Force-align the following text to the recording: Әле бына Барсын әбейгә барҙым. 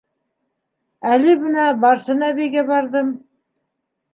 Әле 1.11 1.35
бына 1.43 1.67
Барсын 1.83 2.27
әбейгә 2.31 2.65
барҙым. 2.73 3.13